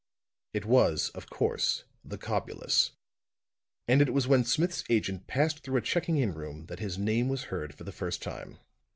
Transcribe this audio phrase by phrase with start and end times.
[0.53, 2.89] It was, of course, the Cobulus;
[3.87, 7.29] and it was when Smith's agent passed through a checking in room that his name
[7.29, 8.57] was heard for the first time.